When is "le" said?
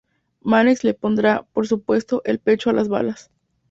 0.83-0.95